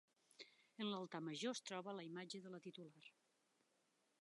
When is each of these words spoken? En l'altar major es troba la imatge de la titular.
En 0.85 0.87
l'altar 0.93 1.21
major 1.27 1.53
es 1.57 1.61
troba 1.71 1.95
la 1.99 2.07
imatge 2.07 2.41
de 2.47 2.55
la 2.55 2.63
titular. 2.67 3.07